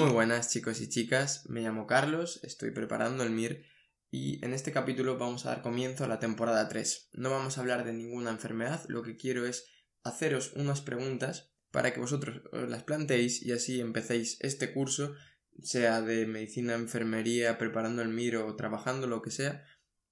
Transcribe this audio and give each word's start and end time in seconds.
Muy 0.00 0.12
buenas 0.12 0.48
chicos 0.48 0.80
y 0.80 0.88
chicas, 0.88 1.44
me 1.50 1.60
llamo 1.60 1.86
Carlos, 1.86 2.40
estoy 2.42 2.70
preparando 2.70 3.22
el 3.22 3.32
MIR 3.32 3.66
y 4.10 4.42
en 4.42 4.54
este 4.54 4.72
capítulo 4.72 5.18
vamos 5.18 5.44
a 5.44 5.50
dar 5.50 5.60
comienzo 5.60 6.04
a 6.04 6.08
la 6.08 6.18
temporada 6.18 6.66
3. 6.70 7.10
No 7.12 7.28
vamos 7.28 7.58
a 7.58 7.60
hablar 7.60 7.84
de 7.84 7.92
ninguna 7.92 8.30
enfermedad, 8.30 8.82
lo 8.88 9.02
que 9.02 9.18
quiero 9.18 9.44
es 9.44 9.66
haceros 10.02 10.54
unas 10.54 10.80
preguntas 10.80 11.52
para 11.70 11.92
que 11.92 12.00
vosotros 12.00 12.40
os 12.50 12.66
las 12.70 12.82
planteéis 12.82 13.42
y 13.42 13.52
así 13.52 13.78
empecéis 13.78 14.38
este 14.40 14.72
curso, 14.72 15.16
sea 15.62 16.00
de 16.00 16.24
medicina, 16.24 16.76
enfermería, 16.76 17.58
preparando 17.58 18.00
el 18.00 18.08
MIR 18.08 18.38
o 18.38 18.56
trabajando 18.56 19.06
lo 19.06 19.20
que 19.20 19.30
sea, 19.30 19.66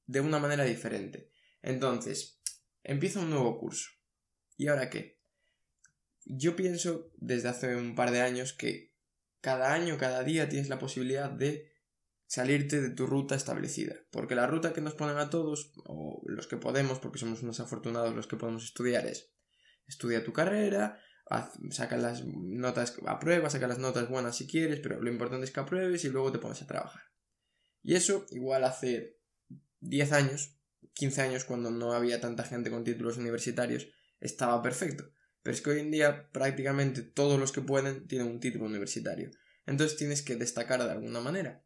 de 0.05 0.21
una 0.21 0.39
manera 0.39 0.65
diferente. 0.65 1.31
Entonces, 1.63 2.43
empieza 2.83 3.21
un 3.21 3.31
nuevo 3.31 3.59
curso. 3.59 3.89
¿Y 4.59 4.69
ahora 4.69 4.91
qué? 4.91 5.19
Yo 6.27 6.57
pienso 6.57 7.11
desde 7.17 7.49
hace 7.49 7.75
un 7.75 7.95
par 7.95 8.11
de 8.11 8.21
años 8.21 8.53
que 8.53 8.88
cada 9.49 9.73
año, 9.73 9.97
cada 9.97 10.23
día 10.25 10.51
tienes 10.51 10.69
la 10.69 10.79
posibilidad 10.79 11.31
de 11.31 11.73
salirte 12.27 12.83
de 12.83 12.91
tu 12.91 13.07
ruta 13.07 13.35
establecida. 13.35 13.95
Porque 14.11 14.35
la 14.35 14.47
ruta 14.47 14.75
que 14.75 14.83
nos 14.83 14.93
ponen 14.93 15.17
a 15.17 15.31
todos, 15.31 15.73
o 15.87 16.21
los 16.27 16.47
que 16.47 16.59
podemos, 16.59 16.99
porque 16.99 17.19
somos 17.19 17.43
unos 17.43 17.59
afortunados 17.59 18.15
los 18.15 18.27
que 18.27 18.37
podemos 18.37 18.63
estudiar, 18.63 19.07
es 19.07 19.33
estudia 19.87 20.23
tu 20.23 20.35
carrera, 20.35 21.01
saca 21.71 21.97
las 21.97 22.27
notas, 22.27 22.95
aprueba, 23.07 23.49
saca 23.49 23.67
las 23.67 23.79
notas 23.79 24.11
buenas 24.11 24.37
si 24.37 24.47
quieres, 24.47 24.81
pero 24.81 25.01
lo 25.01 25.11
importante 25.11 25.47
es 25.47 25.51
que 25.51 25.61
apruebes 25.61 26.05
y 26.05 26.11
luego 26.11 26.31
te 26.31 26.39
pones 26.39 26.61
a 26.61 26.67
trabajar. 26.67 27.05
Y 27.83 27.95
eso 27.95 28.27
igual 28.33 28.65
hace 28.65 29.17
10 29.81 30.13
años, 30.13 30.59
15 30.93 31.23
años, 31.23 31.45
cuando 31.47 31.71
no 31.71 31.95
había 31.95 32.21
tanta 32.21 32.45
gente 32.45 32.71
con 32.71 32.85
títulos 32.85 33.17
universitarios, 33.17 33.89
estaba 34.21 34.61
perfecto. 34.61 35.11
Pero 35.43 35.55
es 35.55 35.63
que 35.63 35.71
hoy 35.71 35.81
en 35.81 35.91
día 35.91 36.29
prácticamente 36.33 37.01
todos 37.01 37.41
los 37.41 37.51
que 37.51 37.63
pueden 37.63 38.07
tienen 38.07 38.29
un 38.29 38.41
título 38.41 38.67
universitario. 38.67 39.31
Entonces 39.69 39.99
tienes 39.99 40.23
que 40.23 40.37
destacar 40.37 40.83
de 40.83 40.91
alguna 40.91 41.21
manera. 41.21 41.65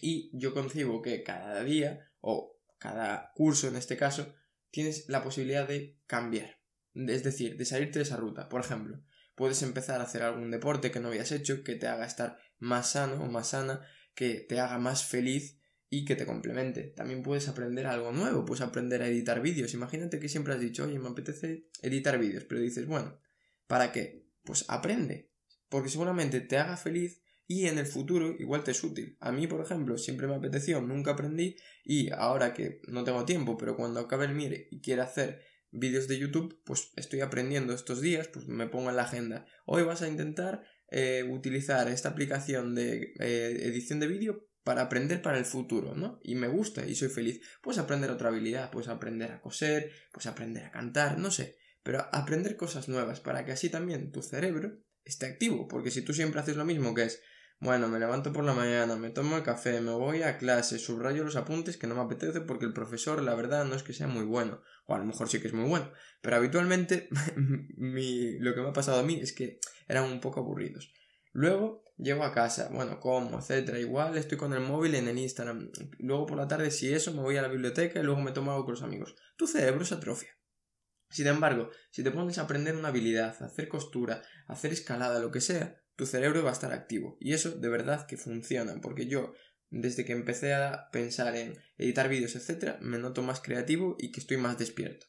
Y 0.00 0.30
yo 0.32 0.52
concibo 0.52 1.02
que 1.02 1.22
cada 1.22 1.62
día, 1.62 2.10
o 2.20 2.58
cada 2.78 3.30
curso 3.34 3.68
en 3.68 3.76
este 3.76 3.96
caso, 3.96 4.34
tienes 4.70 5.08
la 5.08 5.22
posibilidad 5.22 5.68
de 5.68 6.00
cambiar. 6.06 6.58
Es 6.94 7.22
decir, 7.22 7.56
de 7.56 7.64
salirte 7.64 8.00
de 8.00 8.04
esa 8.04 8.16
ruta. 8.16 8.48
Por 8.48 8.60
ejemplo, 8.60 9.02
puedes 9.36 9.62
empezar 9.62 10.00
a 10.00 10.04
hacer 10.04 10.22
algún 10.22 10.50
deporte 10.50 10.90
que 10.90 11.00
no 11.00 11.08
habías 11.08 11.32
hecho, 11.32 11.62
que 11.62 11.76
te 11.76 11.86
haga 11.86 12.06
estar 12.06 12.38
más 12.58 12.90
sano 12.92 13.22
o 13.22 13.26
más 13.26 13.50
sana, 13.50 13.86
que 14.14 14.44
te 14.48 14.58
haga 14.60 14.78
más 14.78 15.04
feliz 15.04 15.60
y 15.88 16.04
que 16.04 16.16
te 16.16 16.26
complemente. 16.26 16.82
También 16.96 17.22
puedes 17.22 17.48
aprender 17.48 17.86
algo 17.86 18.12
nuevo, 18.12 18.44
puedes 18.44 18.62
aprender 18.62 19.02
a 19.02 19.06
editar 19.06 19.40
vídeos. 19.42 19.74
Imagínate 19.74 20.18
que 20.18 20.28
siempre 20.28 20.54
has 20.54 20.60
dicho, 20.60 20.84
oye, 20.84 20.98
me 20.98 21.08
apetece 21.08 21.68
editar 21.82 22.18
vídeos, 22.18 22.44
pero 22.44 22.60
dices, 22.60 22.86
bueno, 22.86 23.20
¿para 23.66 23.92
qué? 23.92 24.26
Pues 24.42 24.64
aprende, 24.68 25.31
porque 25.72 25.88
seguramente 25.88 26.42
te 26.42 26.58
haga 26.58 26.76
feliz 26.76 27.22
y 27.46 27.66
en 27.66 27.78
el 27.78 27.86
futuro 27.86 28.36
igual 28.38 28.62
te 28.62 28.72
es 28.72 28.84
útil. 28.84 29.16
A 29.20 29.32
mí, 29.32 29.46
por 29.46 29.62
ejemplo, 29.62 29.96
siempre 29.96 30.26
me 30.26 30.34
apeteció, 30.34 30.82
nunca 30.82 31.12
aprendí 31.12 31.56
y 31.82 32.10
ahora 32.10 32.52
que 32.52 32.82
no 32.88 33.04
tengo 33.04 33.24
tiempo, 33.24 33.56
pero 33.56 33.74
cuando 33.74 34.00
acabe 34.00 34.26
el 34.26 34.34
MIRE 34.34 34.68
y 34.70 34.82
quiera 34.82 35.04
hacer 35.04 35.40
vídeos 35.70 36.08
de 36.08 36.18
YouTube, 36.18 36.60
pues 36.66 36.92
estoy 36.96 37.22
aprendiendo 37.22 37.72
estos 37.72 38.02
días, 38.02 38.28
pues 38.28 38.48
me 38.48 38.68
pongo 38.68 38.90
en 38.90 38.96
la 38.96 39.04
agenda. 39.04 39.46
Hoy 39.64 39.82
vas 39.82 40.02
a 40.02 40.08
intentar 40.08 40.62
eh, 40.88 41.24
utilizar 41.26 41.88
esta 41.88 42.10
aplicación 42.10 42.74
de 42.74 43.14
eh, 43.18 43.60
edición 43.62 43.98
de 43.98 44.08
vídeo 44.08 44.46
para 44.64 44.82
aprender 44.82 45.22
para 45.22 45.38
el 45.38 45.46
futuro, 45.46 45.94
¿no? 45.94 46.20
Y 46.22 46.34
me 46.34 46.48
gusta 46.48 46.86
y 46.86 46.94
soy 46.94 47.08
feliz. 47.08 47.40
Puedes 47.62 47.78
aprender 47.78 48.10
otra 48.10 48.28
habilidad, 48.28 48.70
puedes 48.70 48.88
aprender 48.88 49.32
a 49.32 49.40
coser, 49.40 49.90
puedes 50.12 50.26
aprender 50.26 50.66
a 50.66 50.70
cantar, 50.70 51.18
no 51.18 51.30
sé, 51.30 51.56
pero 51.82 52.06
aprender 52.12 52.56
cosas 52.56 52.90
nuevas 52.90 53.20
para 53.20 53.46
que 53.46 53.52
así 53.52 53.70
también 53.70 54.12
tu 54.12 54.20
cerebro 54.20 54.82
esté 55.04 55.26
activo, 55.26 55.68
porque 55.68 55.90
si 55.90 56.02
tú 56.02 56.12
siempre 56.12 56.40
haces 56.40 56.56
lo 56.56 56.64
mismo 56.64 56.94
que 56.94 57.04
es, 57.04 57.22
bueno, 57.60 57.86
me 57.88 58.00
levanto 58.00 58.32
por 58.32 58.42
la 58.42 58.54
mañana, 58.54 58.96
me 58.96 59.10
tomo 59.10 59.36
el 59.36 59.44
café, 59.44 59.80
me 59.80 59.92
voy 59.92 60.22
a 60.22 60.36
clase, 60.36 60.78
subrayo 60.78 61.22
los 61.22 61.36
apuntes 61.36 61.76
que 61.76 61.86
no 61.86 61.94
me 61.94 62.00
apetece 62.00 62.40
porque 62.40 62.64
el 62.64 62.72
profesor, 62.72 63.22
la 63.22 63.36
verdad, 63.36 63.64
no 63.64 63.76
es 63.76 63.84
que 63.84 63.92
sea 63.92 64.08
muy 64.08 64.24
bueno, 64.24 64.62
o 64.86 64.94
a 64.94 64.98
lo 64.98 65.04
mejor 65.04 65.28
sí 65.28 65.40
que 65.40 65.46
es 65.46 65.54
muy 65.54 65.68
bueno, 65.68 65.92
pero 66.22 66.36
habitualmente 66.36 67.08
lo 67.76 68.54
que 68.54 68.60
me 68.60 68.68
ha 68.68 68.72
pasado 68.72 68.98
a 68.98 69.04
mí 69.04 69.20
es 69.20 69.32
que 69.32 69.60
eran 69.86 70.10
un 70.10 70.20
poco 70.20 70.40
aburridos. 70.40 70.92
Luego 71.32 71.84
llego 71.96 72.24
a 72.24 72.32
casa, 72.32 72.68
bueno, 72.72 73.00
como, 73.00 73.38
etcétera. 73.38 73.78
Igual 73.78 74.16
estoy 74.16 74.36
con 74.38 74.52
el 74.52 74.60
móvil 74.60 74.94
en 74.94 75.08
el 75.08 75.18
Instagram. 75.18 75.70
Luego 75.98 76.26
por 76.26 76.36
la 76.36 76.48
tarde, 76.48 76.70
si 76.70 76.92
eso, 76.92 77.12
me 77.12 77.22
voy 77.22 77.36
a 77.36 77.42
la 77.42 77.48
biblioteca 77.48 78.00
y 78.00 78.02
luego 78.02 78.20
me 78.20 78.32
tomo 78.32 78.52
algo 78.52 78.64
con 78.64 78.74
los 78.74 78.82
amigos. 78.82 79.14
Tu 79.36 79.46
cerebro 79.46 79.84
se 79.84 79.94
atrofia. 79.94 80.30
Sin 81.12 81.26
embargo, 81.26 81.70
si 81.90 82.02
te 82.02 82.10
pones 82.10 82.38
a 82.38 82.42
aprender 82.42 82.74
una 82.74 82.88
habilidad, 82.88 83.36
a 83.40 83.46
hacer 83.46 83.68
costura, 83.68 84.22
a 84.48 84.54
hacer 84.54 84.72
escalada, 84.72 85.20
lo 85.20 85.30
que 85.30 85.40
sea, 85.40 85.80
tu 85.96 86.06
cerebro 86.06 86.42
va 86.42 86.50
a 86.50 86.54
estar 86.54 86.72
activo. 86.72 87.16
Y 87.20 87.34
eso 87.34 87.50
de 87.50 87.68
verdad 87.68 88.06
que 88.06 88.16
funciona, 88.16 88.80
porque 88.80 89.06
yo, 89.06 89.34
desde 89.70 90.04
que 90.04 90.12
empecé 90.12 90.54
a 90.54 90.88
pensar 90.90 91.36
en 91.36 91.58
editar 91.76 92.08
vídeos, 92.08 92.34
etcétera, 92.34 92.78
me 92.80 92.98
noto 92.98 93.22
más 93.22 93.40
creativo 93.40 93.96
y 93.98 94.10
que 94.10 94.20
estoy 94.20 94.38
más 94.38 94.58
despierto. 94.58 95.06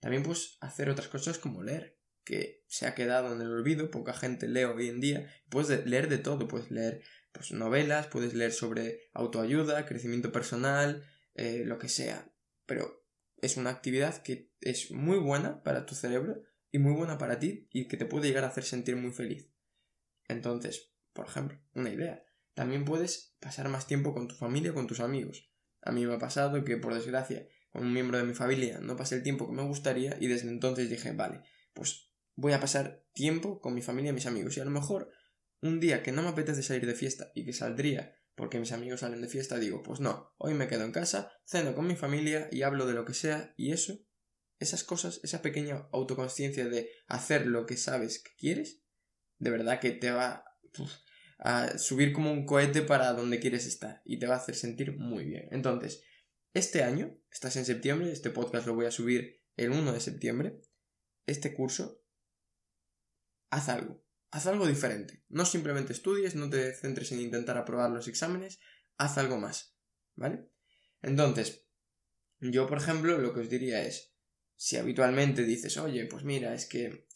También 0.00 0.22
puedes 0.22 0.56
hacer 0.60 0.88
otras 0.88 1.08
cosas 1.08 1.38
como 1.38 1.62
leer 1.62 1.98
que 2.24 2.62
se 2.68 2.86
ha 2.86 2.94
quedado 2.94 3.34
en 3.34 3.40
el 3.40 3.50
olvido, 3.50 3.90
poca 3.90 4.12
gente 4.12 4.46
lee 4.46 4.64
hoy 4.64 4.88
en 4.88 5.00
día, 5.00 5.26
puedes 5.48 5.86
leer 5.86 6.08
de 6.08 6.18
todo, 6.18 6.48
puedes 6.48 6.70
leer 6.70 7.02
pues, 7.32 7.52
novelas, 7.52 8.06
puedes 8.06 8.34
leer 8.34 8.52
sobre 8.52 9.10
autoayuda, 9.14 9.86
crecimiento 9.86 10.30
personal, 10.30 11.04
eh, 11.34 11.64
lo 11.64 11.78
que 11.78 11.88
sea, 11.88 12.30
pero 12.66 12.99
es 13.42 13.56
una 13.56 13.70
actividad 13.70 14.22
que 14.22 14.50
es 14.60 14.90
muy 14.90 15.18
buena 15.18 15.62
para 15.62 15.86
tu 15.86 15.94
cerebro 15.94 16.42
y 16.70 16.78
muy 16.78 16.92
buena 16.92 17.18
para 17.18 17.38
ti 17.38 17.68
y 17.72 17.88
que 17.88 17.96
te 17.96 18.06
puede 18.06 18.28
llegar 18.28 18.44
a 18.44 18.48
hacer 18.48 18.64
sentir 18.64 18.96
muy 18.96 19.12
feliz. 19.12 19.50
Entonces, 20.28 20.92
por 21.12 21.26
ejemplo, 21.26 21.58
una 21.74 21.90
idea, 21.90 22.24
también 22.54 22.84
puedes 22.84 23.36
pasar 23.40 23.68
más 23.68 23.86
tiempo 23.86 24.14
con 24.14 24.28
tu 24.28 24.34
familia, 24.34 24.74
con 24.74 24.86
tus 24.86 25.00
amigos. 25.00 25.50
A 25.82 25.92
mí 25.92 26.06
me 26.06 26.14
ha 26.14 26.18
pasado 26.18 26.62
que, 26.64 26.76
por 26.76 26.94
desgracia, 26.94 27.48
con 27.70 27.82
un 27.82 27.92
miembro 27.92 28.18
de 28.18 28.24
mi 28.24 28.34
familia 28.34 28.80
no 28.80 28.96
pasé 28.96 29.16
el 29.16 29.22
tiempo 29.22 29.46
que 29.46 29.54
me 29.54 29.62
gustaría 29.62 30.16
y 30.20 30.26
desde 30.26 30.48
entonces 30.48 30.90
dije, 30.90 31.12
vale, 31.12 31.42
pues 31.72 32.10
voy 32.34 32.52
a 32.52 32.60
pasar 32.60 33.04
tiempo 33.12 33.60
con 33.60 33.74
mi 33.74 33.82
familia 33.82 34.10
y 34.10 34.14
mis 34.14 34.26
amigos. 34.26 34.56
Y 34.56 34.60
a 34.60 34.64
lo 34.64 34.70
mejor 34.70 35.10
un 35.62 35.80
día 35.80 36.02
que 36.02 36.12
no 36.12 36.22
me 36.22 36.28
apetece 36.28 36.62
salir 36.62 36.86
de 36.86 36.94
fiesta 36.94 37.30
y 37.34 37.44
que 37.44 37.52
saldría 37.52 38.16
porque 38.40 38.58
mis 38.58 38.72
amigos 38.72 39.00
salen 39.00 39.20
de 39.20 39.28
fiesta, 39.28 39.58
digo, 39.58 39.82
pues 39.82 40.00
no, 40.00 40.32
hoy 40.38 40.54
me 40.54 40.66
quedo 40.66 40.86
en 40.86 40.92
casa, 40.92 41.30
ceno 41.44 41.74
con 41.74 41.86
mi 41.86 41.94
familia 41.94 42.48
y 42.50 42.62
hablo 42.62 42.86
de 42.86 42.94
lo 42.94 43.04
que 43.04 43.12
sea 43.12 43.52
y 43.58 43.72
eso, 43.72 43.98
esas 44.58 44.82
cosas, 44.82 45.20
esa 45.22 45.42
pequeña 45.42 45.90
autoconsciencia 45.92 46.66
de 46.66 46.90
hacer 47.06 47.46
lo 47.46 47.66
que 47.66 47.76
sabes 47.76 48.18
que 48.18 48.30
quieres, 48.38 48.80
de 49.36 49.50
verdad 49.50 49.78
que 49.78 49.90
te 49.90 50.10
va 50.10 50.46
a 51.38 51.76
subir 51.76 52.14
como 52.14 52.32
un 52.32 52.46
cohete 52.46 52.80
para 52.80 53.12
donde 53.12 53.40
quieres 53.40 53.66
estar 53.66 54.00
y 54.06 54.18
te 54.18 54.26
va 54.26 54.36
a 54.36 54.38
hacer 54.38 54.54
sentir 54.54 54.96
muy 54.96 55.26
bien. 55.26 55.46
Entonces, 55.50 56.02
este 56.54 56.82
año, 56.82 57.14
estás 57.30 57.56
en 57.56 57.66
septiembre, 57.66 58.10
este 58.10 58.30
podcast 58.30 58.66
lo 58.66 58.74
voy 58.74 58.86
a 58.86 58.90
subir 58.90 59.42
el 59.56 59.70
1 59.70 59.92
de 59.92 60.00
septiembre, 60.00 60.62
este 61.26 61.52
curso 61.52 62.02
haz 63.50 63.68
algo. 63.68 64.02
Haz 64.30 64.46
algo 64.46 64.66
diferente. 64.66 65.24
No 65.28 65.44
simplemente 65.44 65.92
estudies, 65.92 66.34
no 66.34 66.48
te 66.48 66.74
centres 66.74 67.10
en 67.12 67.20
intentar 67.20 67.58
aprobar 67.58 67.90
los 67.90 68.08
exámenes, 68.08 68.60
haz 68.96 69.18
algo 69.18 69.38
más. 69.38 69.76
¿Vale? 70.14 70.50
Entonces, 71.02 71.66
yo, 72.40 72.66
por 72.66 72.78
ejemplo, 72.78 73.18
lo 73.18 73.34
que 73.34 73.40
os 73.40 73.50
diría 73.50 73.82
es, 73.82 74.14
si 74.56 74.76
habitualmente 74.76 75.44
dices, 75.44 75.78
oye, 75.78 76.06
pues 76.06 76.24
mira, 76.24 76.54
es 76.54 76.66
que 76.66 77.06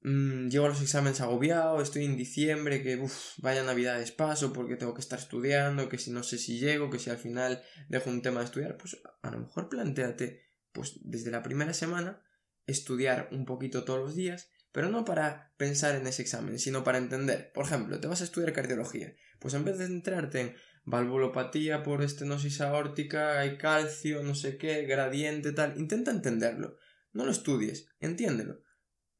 mmm, 0.00 0.48
llego 0.48 0.68
los 0.68 0.80
exámenes 0.80 1.20
agobiado, 1.20 1.80
estoy 1.80 2.04
en 2.04 2.16
diciembre, 2.16 2.82
que 2.82 2.96
uff, 2.96 3.38
vaya 3.38 3.62
navidades 3.62 4.12
paso 4.12 4.52
porque 4.52 4.76
tengo 4.76 4.94
que 4.94 5.00
estar 5.00 5.18
estudiando, 5.18 5.88
que 5.88 5.98
si 5.98 6.10
no 6.10 6.22
sé 6.22 6.38
si 6.38 6.58
llego, 6.58 6.90
que 6.90 6.98
si 6.98 7.10
al 7.10 7.18
final 7.18 7.62
dejo 7.88 8.10
un 8.10 8.22
tema 8.22 8.40
de 8.40 8.46
estudiar, 8.46 8.76
pues 8.76 8.96
a 9.22 9.30
lo 9.30 9.40
mejor 9.40 9.68
planteate, 9.68 10.42
pues 10.72 10.98
desde 11.02 11.30
la 11.30 11.42
primera 11.42 11.72
semana, 11.72 12.22
estudiar 12.66 13.28
un 13.32 13.44
poquito 13.44 13.84
todos 13.84 14.00
los 14.00 14.14
días 14.14 14.50
pero 14.78 14.90
no 14.90 15.04
para 15.04 15.52
pensar 15.56 15.96
en 15.96 16.06
ese 16.06 16.22
examen, 16.22 16.60
sino 16.60 16.84
para 16.84 16.98
entender. 16.98 17.50
Por 17.52 17.64
ejemplo, 17.64 17.98
te 17.98 18.06
vas 18.06 18.20
a 18.20 18.24
estudiar 18.24 18.52
cardiología, 18.52 19.12
pues 19.40 19.54
en 19.54 19.64
vez 19.64 19.76
de 19.76 19.88
centrarte 19.88 20.40
en 20.40 20.54
valvulopatía 20.84 21.82
por 21.82 22.00
estenosis 22.00 22.60
aórtica, 22.60 23.40
hay 23.40 23.58
calcio, 23.58 24.22
no 24.22 24.36
sé 24.36 24.56
qué, 24.56 24.82
gradiente, 24.82 25.50
tal, 25.50 25.76
intenta 25.80 26.12
entenderlo. 26.12 26.76
No 27.12 27.24
lo 27.24 27.32
estudies, 27.32 27.88
entiéndelo. 27.98 28.62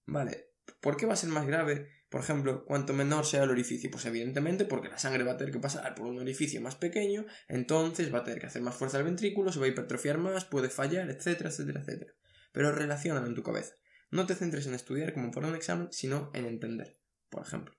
Vale, 0.06 0.52
¿por 0.80 0.96
qué 0.96 1.06
va 1.06 1.14
a 1.14 1.16
ser 1.16 1.30
más 1.30 1.44
grave? 1.44 1.88
Por 2.08 2.20
ejemplo, 2.20 2.64
cuanto 2.64 2.92
menor 2.92 3.26
sea 3.26 3.42
el 3.42 3.50
orificio, 3.50 3.90
pues 3.90 4.06
evidentemente 4.06 4.64
porque 4.64 4.90
la 4.90 4.98
sangre 4.98 5.24
va 5.24 5.32
a 5.32 5.36
tener 5.38 5.52
que 5.52 5.58
pasar 5.58 5.92
por 5.96 6.06
un 6.06 6.20
orificio 6.20 6.60
más 6.60 6.76
pequeño, 6.76 7.26
entonces 7.48 8.14
va 8.14 8.18
a 8.18 8.22
tener 8.22 8.38
que 8.38 8.46
hacer 8.46 8.62
más 8.62 8.76
fuerza 8.76 8.98
al 8.98 9.02
ventrículo, 9.02 9.50
se 9.50 9.58
va 9.58 9.66
a 9.66 9.70
hipertrofiar 9.70 10.18
más, 10.18 10.44
puede 10.44 10.70
fallar, 10.70 11.10
etcétera, 11.10 11.50
etcétera, 11.50 11.80
etcétera. 11.80 12.12
Pero 12.52 12.70
relacionalo 12.70 13.26
en 13.26 13.34
tu 13.34 13.42
cabeza. 13.42 13.74
No 14.10 14.26
te 14.26 14.34
centres 14.34 14.66
en 14.66 14.74
estudiar 14.74 15.12
como 15.12 15.30
para 15.30 15.48
un 15.48 15.54
examen, 15.54 15.88
sino 15.90 16.30
en 16.34 16.46
entender, 16.46 16.98
por 17.28 17.42
ejemplo. 17.42 17.74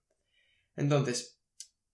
Entonces, 0.76 1.42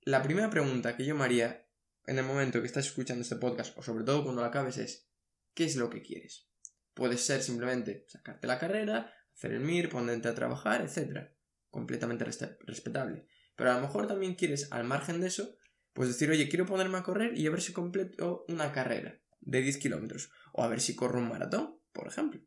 la 0.01 0.21
primera 0.21 0.49
pregunta 0.49 0.95
que 0.95 1.05
yo 1.05 1.15
me 1.15 1.23
haría 1.23 1.67
en 2.05 2.19
el 2.19 2.25
momento 2.25 2.61
que 2.61 2.67
estás 2.67 2.85
escuchando 2.85 3.23
este 3.23 3.37
podcast, 3.37 3.77
o 3.77 3.81
sobre 3.81 4.03
todo 4.03 4.23
cuando 4.23 4.41
lo 4.41 4.47
acabes, 4.47 4.77
es 4.77 5.09
¿qué 5.53 5.65
es 5.65 5.75
lo 5.75 5.89
que 5.89 6.01
quieres? 6.01 6.47
Puede 6.93 7.17
ser 7.17 7.41
simplemente 7.41 8.05
sacarte 8.07 8.47
la 8.47 8.59
carrera, 8.59 9.13
hacer 9.33 9.53
el 9.53 9.61
MIR, 9.61 9.89
ponerte 9.89 10.27
a 10.27 10.35
trabajar, 10.35 10.81
etc. 10.81 11.31
Completamente 11.69 12.23
respetable. 12.23 13.27
Pero 13.55 13.71
a 13.71 13.75
lo 13.75 13.81
mejor 13.81 14.07
también 14.07 14.35
quieres, 14.35 14.71
al 14.71 14.83
margen 14.83 15.21
de 15.21 15.27
eso, 15.27 15.57
pues 15.93 16.09
decir, 16.09 16.29
oye, 16.29 16.49
quiero 16.49 16.65
ponerme 16.65 16.97
a 16.97 17.03
correr 17.03 17.37
y 17.37 17.47
a 17.47 17.51
ver 17.51 17.61
si 17.61 17.73
completo 17.73 18.45
una 18.49 18.71
carrera 18.71 19.19
de 19.39 19.61
10 19.61 19.77
kilómetros. 19.77 20.29
O 20.53 20.63
a 20.63 20.67
ver 20.67 20.81
si 20.81 20.95
corro 20.95 21.19
un 21.19 21.29
maratón, 21.29 21.79
por 21.93 22.07
ejemplo. 22.07 22.41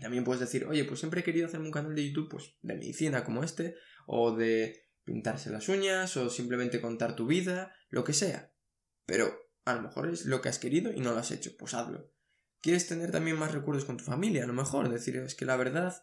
También 0.00 0.24
puedes 0.24 0.40
decir, 0.40 0.66
oye, 0.66 0.84
pues 0.84 1.00
siempre 1.00 1.20
he 1.20 1.24
querido 1.24 1.46
hacerme 1.46 1.66
un 1.66 1.72
canal 1.72 1.94
de 1.94 2.08
YouTube 2.08 2.30
pues, 2.30 2.56
de 2.62 2.74
medicina 2.74 3.24
como 3.24 3.44
este, 3.44 3.76
o 4.06 4.34
de 4.34 4.88
pintarse 5.04 5.50
las 5.50 5.68
uñas, 5.68 6.16
o 6.16 6.30
simplemente 6.30 6.80
contar 6.80 7.16
tu 7.16 7.26
vida, 7.26 7.74
lo 7.88 8.04
que 8.04 8.12
sea. 8.12 8.52
Pero 9.06 9.32
a 9.64 9.74
lo 9.74 9.82
mejor 9.82 10.08
es 10.08 10.26
lo 10.26 10.40
que 10.40 10.48
has 10.48 10.58
querido 10.58 10.92
y 10.92 11.00
no 11.00 11.12
lo 11.12 11.18
has 11.18 11.30
hecho, 11.30 11.52
pues 11.58 11.74
hazlo. 11.74 12.10
¿Quieres 12.60 12.86
tener 12.86 13.10
también 13.10 13.38
más 13.38 13.52
recuerdos 13.52 13.84
con 13.84 13.96
tu 13.96 14.04
familia? 14.04 14.44
A 14.44 14.46
lo 14.46 14.52
mejor 14.52 14.88
decir, 14.88 15.16
es 15.16 15.34
que 15.34 15.44
la 15.44 15.56
verdad, 15.56 16.02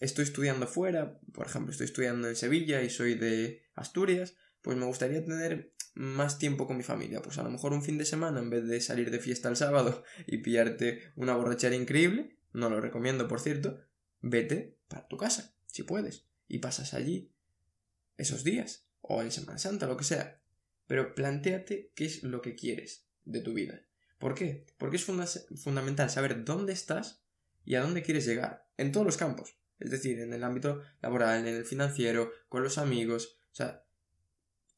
estoy 0.00 0.24
estudiando 0.24 0.66
fuera, 0.66 1.18
por 1.32 1.46
ejemplo, 1.46 1.72
estoy 1.72 1.86
estudiando 1.86 2.28
en 2.28 2.36
Sevilla 2.36 2.82
y 2.82 2.90
soy 2.90 3.14
de 3.14 3.62
Asturias, 3.74 4.36
pues 4.62 4.76
me 4.76 4.86
gustaría 4.86 5.24
tener 5.24 5.74
más 5.94 6.38
tiempo 6.38 6.66
con 6.66 6.76
mi 6.76 6.82
familia. 6.82 7.22
Pues 7.22 7.38
a 7.38 7.42
lo 7.42 7.50
mejor 7.50 7.72
un 7.72 7.82
fin 7.82 7.98
de 7.98 8.04
semana, 8.04 8.40
en 8.40 8.50
vez 8.50 8.66
de 8.66 8.80
salir 8.80 9.10
de 9.10 9.18
fiesta 9.18 9.48
el 9.48 9.56
sábado 9.56 10.04
y 10.26 10.38
pillarte 10.38 11.12
una 11.16 11.34
borrachera 11.34 11.74
increíble, 11.74 12.35
no 12.56 12.70
lo 12.70 12.80
recomiendo, 12.80 13.28
por 13.28 13.40
cierto, 13.40 13.78
vete 14.22 14.78
para 14.88 15.06
tu 15.06 15.16
casa, 15.16 15.54
si 15.66 15.82
puedes, 15.82 16.26
y 16.48 16.58
pasas 16.58 16.94
allí 16.94 17.30
esos 18.16 18.44
días, 18.44 18.88
o 19.02 19.22
en 19.22 19.30
Semana 19.30 19.58
Santa, 19.58 19.86
lo 19.86 19.96
que 19.96 20.04
sea. 20.04 20.40
Pero 20.86 21.14
planteate 21.14 21.92
qué 21.94 22.06
es 22.06 22.22
lo 22.22 22.40
que 22.40 22.54
quieres 22.54 23.06
de 23.24 23.40
tu 23.40 23.52
vida. 23.52 23.82
¿Por 24.18 24.34
qué? 24.34 24.64
Porque 24.78 24.96
es 24.96 25.04
fundamental 25.04 26.08
saber 26.08 26.44
dónde 26.44 26.72
estás 26.72 27.22
y 27.64 27.74
a 27.74 27.82
dónde 27.82 28.02
quieres 28.02 28.24
llegar, 28.24 28.66
en 28.78 28.90
todos 28.90 29.04
los 29.04 29.18
campos. 29.18 29.58
Es 29.78 29.90
decir, 29.90 30.18
en 30.20 30.32
el 30.32 30.42
ámbito 30.42 30.80
laboral, 31.02 31.46
en 31.46 31.54
el 31.54 31.66
financiero, 31.66 32.32
con 32.48 32.62
los 32.62 32.78
amigos. 32.78 33.38
O 33.52 33.54
sea, 33.54 33.84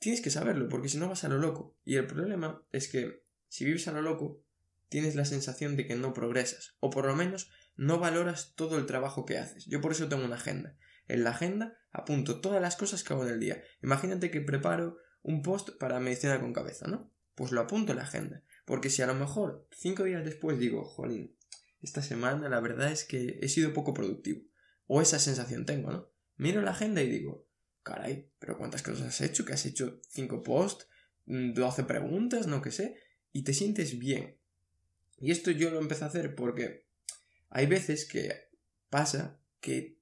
tienes 0.01 0.21
que 0.21 0.31
saberlo, 0.31 0.69
porque 0.69 0.89
si 0.89 0.99
no 0.99 1.09
vas 1.09 1.23
a 1.23 1.29
lo 1.29 1.39
loco. 1.39 1.77
Y 1.85 1.95
el 1.95 2.09
problema 2.09 2.67
es 2.73 2.89
que 2.89 3.23
si 3.47 3.65
vives 3.65 3.87
a 3.87 3.93
lo 3.93 4.03
loco, 4.03 4.43
tienes 4.89 5.15
la 5.15 5.25
sensación 5.25 5.77
de 5.77 5.87
que 5.87 5.95
no 5.95 6.15
progresas, 6.15 6.77
o 6.81 6.91
por 6.91 7.07
lo 7.07 7.15
menos 7.15 7.51
no 7.79 8.01
valoras 8.01 8.55
todo 8.57 8.77
el 8.77 8.87
trabajo 8.87 9.25
que 9.25 9.39
haces. 9.39 9.65
Yo 9.67 9.81
por 9.81 9.93
eso 9.93 10.09
tengo 10.09 10.25
una 10.25 10.35
agenda. 10.35 10.77
En 11.07 11.23
la 11.23 11.31
agenda 11.31 11.79
apunto 11.93 12.41
todas 12.41 12.61
las 12.61 12.77
cosas 12.77 13.03
que 13.05 13.15
hago 13.15 13.25
en 13.25 13.33
el 13.33 13.41
día. 13.41 13.63
Imagínate 13.83 14.31
que 14.33 14.41
preparo 14.41 14.99
un 15.23 15.43
post 15.43 15.71
para 15.79 16.01
medicina 16.01 16.41
con 16.41 16.53
cabeza, 16.53 16.89
¿no? 16.89 17.15
Pues 17.37 17.53
lo 17.53 17.61
apunto 17.61 17.93
en 17.93 17.99
la 17.99 18.03
agenda. 18.03 18.43
Porque 18.67 18.91
si 18.91 19.01
a 19.01 19.07
lo 19.07 19.15
mejor 19.15 19.69
cinco 19.71 20.03
días 20.03 20.25
después 20.25 20.59
digo, 20.59 20.85
jolín, 20.85 21.37
esta 21.81 22.03
semana 22.03 22.49
la 22.49 22.61
verdad 22.61 22.91
es 22.91 23.05
que 23.05 23.39
he 23.41 23.49
sido 23.49 23.73
poco 23.73 23.95
productivo. 23.95 24.43
O 24.89 25.01
esa 25.01 25.21
sensación 25.21 25.65
tengo, 25.65 25.93
¿no? 25.93 26.11
Miro 26.37 26.61
la 26.63 26.73
agenda 26.73 27.01
y 27.01 27.09
digo, 27.09 27.47
caray, 27.85 28.29
pero 28.41 28.59
¿cuántas 28.59 28.83
cosas 28.83 29.07
has 29.07 29.21
hecho? 29.21 29.45
Que 29.45 29.53
has 29.53 29.65
hecho 29.67 30.01
cinco 30.09 30.43
posts, 30.43 30.89
12 31.27 31.85
preguntas, 31.85 32.49
no 32.49 32.61
que 32.61 32.73
sé, 32.73 32.97
y 33.31 33.45
te 33.45 33.55
sientes 33.55 34.01
bien. 34.01 34.41
Y 35.21 35.31
esto 35.31 35.53
yo 35.53 35.71
lo 35.71 35.79
empecé 35.79 36.03
a 36.03 36.09
hacer 36.09 36.35
porque 36.35 36.88
hay 37.51 37.67
veces 37.67 38.05
que 38.07 38.51
pasa 38.91 39.41
que 39.61 39.99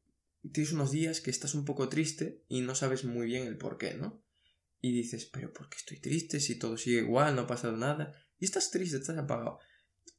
tienes 0.52 0.72
unos 0.72 0.90
días 0.90 1.20
que 1.20 1.30
estás 1.30 1.54
un 1.54 1.64
poco 1.64 1.88
triste 1.88 2.44
y 2.48 2.60
no 2.60 2.74
sabes 2.74 3.04
muy 3.04 3.26
bien 3.26 3.46
el 3.46 3.58
por 3.58 3.78
qué, 3.78 3.94
¿no? 3.94 4.22
Y 4.80 4.92
dices, 4.92 5.26
pero 5.26 5.52
¿por 5.52 5.68
qué 5.68 5.78
estoy 5.78 5.98
triste 5.98 6.40
si 6.40 6.58
todo 6.58 6.76
sigue 6.76 6.98
igual, 6.98 7.34
no 7.34 7.42
ha 7.42 7.46
pasado 7.46 7.76
nada? 7.76 8.12
Y 8.38 8.44
estás 8.44 8.70
triste, 8.70 8.98
estás 8.98 9.18
apagado. 9.18 9.58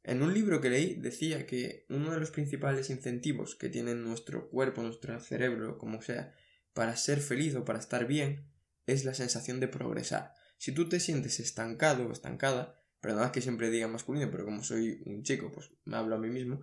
En 0.04 0.22
un 0.22 0.34
libro 0.34 0.62
que 0.62 0.70
leí 0.70 0.96
decía 0.96 1.46
que 1.46 1.86
uno 1.90 2.12
de 2.12 2.20
los 2.20 2.32
principales 2.32 2.90
incentivos 2.90 3.56
que 3.56 3.70
tiene 3.70 3.94
nuestro 3.94 4.50
cuerpo, 4.50 4.82
nuestro 4.82 5.20
cerebro, 5.20 5.78
como 5.78 6.02
sea, 6.02 6.34
para 6.74 6.96
ser 6.96 7.20
feliz 7.20 7.56
o 7.56 7.66
para 7.66 7.80
estar 7.80 8.08
bien, 8.08 8.50
es 8.86 9.06
la 9.06 9.14
sensación 9.14 9.60
de 9.60 9.68
progresar. 9.68 10.34
Si 10.58 10.72
tú 10.72 10.90
te 10.90 11.00
sientes 11.00 11.40
estancado 11.40 12.08
o 12.08 12.12
estancada, 12.12 12.82
perdonad 13.00 13.32
que 13.32 13.42
siempre 13.42 13.70
diga 13.70 13.88
masculino, 13.88 14.32
pero 14.32 14.46
como 14.46 14.64
soy 14.64 15.02
un 15.06 15.24
chico, 15.24 15.52
pues 15.52 15.72
me 15.86 15.98
hablo 15.98 16.16
a 16.16 16.20
mí 16.20 16.30
mismo, 16.30 16.62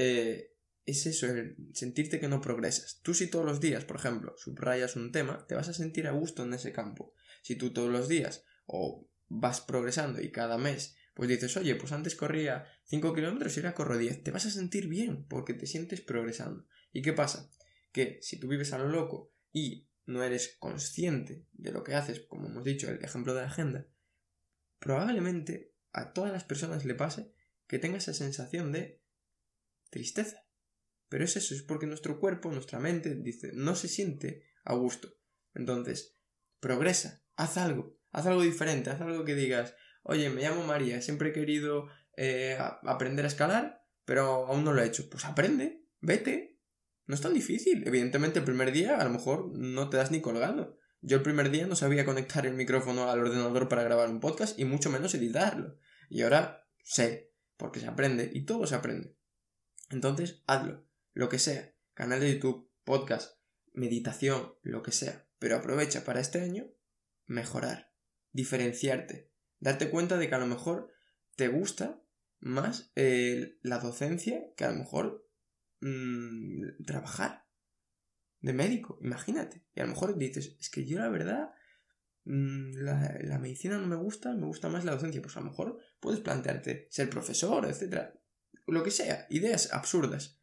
eh, 0.00 0.54
es 0.86 1.06
eso, 1.06 1.26
el 1.26 1.56
sentirte 1.74 2.20
que 2.20 2.28
no 2.28 2.40
progresas. 2.40 3.00
Tú 3.02 3.14
si 3.14 3.26
todos 3.26 3.44
los 3.44 3.60
días, 3.60 3.84
por 3.84 3.96
ejemplo, 3.96 4.34
subrayas 4.38 4.94
un 4.94 5.10
tema, 5.10 5.44
te 5.48 5.56
vas 5.56 5.68
a 5.68 5.74
sentir 5.74 6.06
a 6.06 6.12
gusto 6.12 6.44
en 6.44 6.54
ese 6.54 6.72
campo. 6.72 7.14
Si 7.42 7.56
tú 7.56 7.72
todos 7.72 7.90
los 7.90 8.08
días 8.08 8.44
o 8.66 9.10
vas 9.26 9.60
progresando 9.60 10.22
y 10.22 10.30
cada 10.30 10.56
mes 10.56 10.94
pues 11.14 11.28
dices, 11.28 11.56
oye, 11.56 11.74
pues 11.74 11.90
antes 11.90 12.14
corría 12.14 12.64
5 12.84 13.12
kilómetros 13.12 13.56
y 13.56 13.58
ahora 13.58 13.74
corro 13.74 13.98
10, 13.98 14.22
te 14.22 14.30
vas 14.30 14.46
a 14.46 14.52
sentir 14.52 14.86
bien 14.86 15.26
porque 15.26 15.52
te 15.52 15.66
sientes 15.66 16.00
progresando. 16.00 16.64
¿Y 16.92 17.02
qué 17.02 17.12
pasa? 17.12 17.50
Que 17.90 18.20
si 18.22 18.38
tú 18.38 18.46
vives 18.46 18.72
a 18.72 18.78
lo 18.78 18.88
loco 18.88 19.34
y 19.52 19.88
no 20.06 20.22
eres 20.22 20.56
consciente 20.60 21.44
de 21.54 21.72
lo 21.72 21.82
que 21.82 21.96
haces, 21.96 22.20
como 22.20 22.46
hemos 22.46 22.62
dicho, 22.62 22.88
el 22.88 23.02
ejemplo 23.02 23.34
de 23.34 23.40
la 23.40 23.48
agenda, 23.48 23.88
probablemente 24.78 25.74
a 25.90 26.12
todas 26.12 26.30
las 26.30 26.44
personas 26.44 26.84
le 26.84 26.94
pase 26.94 27.32
que 27.66 27.80
tenga 27.80 27.98
esa 27.98 28.14
sensación 28.14 28.70
de 28.70 29.02
tristeza. 29.90 30.44
Pero 31.08 31.24
es 31.24 31.36
eso, 31.36 31.54
es 31.54 31.62
porque 31.62 31.86
nuestro 31.86 32.20
cuerpo, 32.20 32.50
nuestra 32.50 32.78
mente, 32.78 33.14
dice, 33.14 33.50
no 33.54 33.74
se 33.74 33.88
siente 33.88 34.44
a 34.64 34.74
gusto. 34.74 35.14
Entonces, 35.54 36.18
progresa, 36.60 37.24
haz 37.36 37.56
algo, 37.56 37.98
haz 38.10 38.26
algo 38.26 38.42
diferente, 38.42 38.90
haz 38.90 39.00
algo 39.00 39.24
que 39.24 39.34
digas, 39.34 39.74
oye, 40.02 40.28
me 40.30 40.42
llamo 40.42 40.64
María, 40.64 41.00
siempre 41.00 41.30
he 41.30 41.32
querido 41.32 41.88
eh, 42.16 42.58
aprender 42.82 43.24
a 43.24 43.28
escalar, 43.28 43.84
pero 44.04 44.46
aún 44.46 44.64
no 44.64 44.72
lo 44.72 44.82
he 44.82 44.86
hecho. 44.86 45.08
Pues 45.10 45.24
aprende, 45.24 45.84
vete. 46.00 46.58
No 47.06 47.14
es 47.14 47.20
tan 47.20 47.32
difícil. 47.32 47.86
Evidentemente 47.86 48.38
el 48.38 48.44
primer 48.44 48.72
día 48.72 48.98
a 48.98 49.04
lo 49.04 49.10
mejor 49.10 49.50
no 49.56 49.88
te 49.88 49.96
das 49.96 50.10
ni 50.10 50.20
colgando. 50.20 50.78
Yo 51.00 51.18
el 51.18 51.22
primer 51.22 51.50
día 51.50 51.66
no 51.66 51.76
sabía 51.76 52.04
conectar 52.04 52.44
el 52.44 52.54
micrófono 52.54 53.08
al 53.08 53.20
ordenador 53.20 53.68
para 53.68 53.84
grabar 53.84 54.10
un 54.10 54.20
podcast 54.20 54.58
y 54.58 54.64
mucho 54.64 54.90
menos 54.90 55.14
editarlo. 55.14 55.78
Y 56.10 56.22
ahora 56.22 56.66
sé, 56.82 57.32
porque 57.56 57.80
se 57.80 57.86
aprende 57.86 58.30
y 58.32 58.44
todo 58.44 58.66
se 58.66 58.74
aprende. 58.74 59.17
Entonces, 59.90 60.42
hazlo, 60.46 60.86
lo 61.14 61.28
que 61.28 61.38
sea, 61.38 61.74
canal 61.94 62.20
de 62.20 62.34
YouTube, 62.34 62.70
podcast, 62.84 63.38
meditación, 63.72 64.54
lo 64.62 64.82
que 64.82 64.92
sea, 64.92 65.26
pero 65.38 65.56
aprovecha 65.56 66.04
para 66.04 66.20
este 66.20 66.40
año 66.40 66.66
mejorar, 67.26 67.92
diferenciarte, 68.32 69.32
darte 69.60 69.90
cuenta 69.90 70.18
de 70.18 70.28
que 70.28 70.34
a 70.34 70.38
lo 70.38 70.46
mejor 70.46 70.92
te 71.36 71.48
gusta 71.48 72.02
más 72.40 72.92
eh, 72.96 73.58
la 73.62 73.78
docencia 73.78 74.42
que 74.56 74.64
a 74.64 74.70
lo 74.70 74.78
mejor 74.78 75.28
mm, 75.80 76.84
trabajar 76.84 77.46
de 78.40 78.52
médico, 78.52 78.98
imagínate. 79.02 79.64
Y 79.74 79.80
a 79.80 79.84
lo 79.84 79.90
mejor 79.90 80.16
dices, 80.16 80.56
es 80.60 80.70
que 80.70 80.84
yo 80.84 80.98
la 80.98 81.08
verdad, 81.08 81.50
mm, 82.24 82.76
la, 82.76 83.18
la, 83.22 83.38
medicina 83.38 83.78
no 83.78 83.86
me 83.86 83.96
gusta, 83.96 84.32
me 84.34 84.46
gusta 84.46 84.68
más 84.68 84.84
la 84.84 84.92
docencia. 84.92 85.22
Pues 85.22 85.36
a 85.36 85.40
lo 85.40 85.46
mejor 85.46 85.78
puedes 86.00 86.20
plantearte 86.20 86.86
ser 86.90 87.10
profesor, 87.10 87.66
etc. 87.66 88.12
Lo 88.68 88.82
que 88.82 88.90
sea, 88.90 89.26
ideas 89.30 89.72
absurdas. 89.72 90.40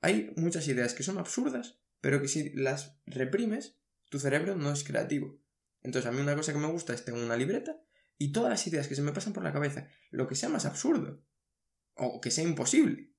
Hay 0.00 0.32
muchas 0.36 0.66
ideas 0.66 0.94
que 0.94 1.02
son 1.02 1.18
absurdas, 1.18 1.78
pero 2.00 2.20
que 2.20 2.28
si 2.28 2.50
las 2.50 2.98
reprimes, 3.06 3.76
tu 4.08 4.18
cerebro 4.18 4.56
no 4.56 4.72
es 4.72 4.82
creativo. 4.82 5.38
Entonces 5.82 6.08
a 6.08 6.12
mí 6.12 6.20
una 6.20 6.36
cosa 6.36 6.52
que 6.52 6.58
me 6.58 6.70
gusta 6.70 6.94
es 6.94 7.04
tener 7.04 7.22
una 7.22 7.36
libreta 7.36 7.80
y 8.16 8.32
todas 8.32 8.50
las 8.50 8.66
ideas 8.66 8.88
que 8.88 8.94
se 8.94 9.02
me 9.02 9.12
pasan 9.12 9.32
por 9.32 9.44
la 9.44 9.52
cabeza, 9.52 9.88
lo 10.10 10.26
que 10.26 10.34
sea 10.34 10.48
más 10.48 10.64
absurdo 10.64 11.22
o 11.94 12.20
que 12.20 12.30
sea 12.30 12.44
imposible, 12.44 13.12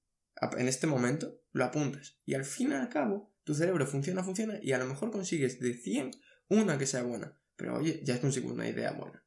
en 0.58 0.68
este 0.68 0.88
momento 0.88 1.42
lo 1.52 1.64
apuntas 1.64 2.20
y 2.26 2.34
al 2.34 2.46
fin 2.46 2.72
y 2.72 2.74
al 2.74 2.90
cabo 2.90 3.34
tu 3.44 3.54
cerebro 3.54 3.86
funciona, 3.86 4.24
funciona 4.24 4.60
y 4.62 4.72
a 4.74 4.78
lo 4.78 4.86
mejor 4.86 5.12
consigues 5.12 5.60
de 5.60 5.74
100 5.76 6.12
una 6.50 6.78
que 6.78 6.88
sea 6.88 7.04
buena, 7.04 7.40
pero 7.56 7.78
oye, 7.78 8.02
ya 8.04 8.16
has 8.16 8.20
conseguido 8.20 8.54
una 8.54 8.68
idea 8.68 8.92
buena. 8.92 9.24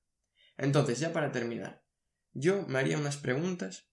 Entonces, 0.56 0.98
ya 0.98 1.12
para 1.12 1.32
terminar, 1.32 1.84
yo 2.32 2.66
me 2.66 2.78
haría 2.78 2.98
unas 2.98 3.16
preguntas 3.16 3.87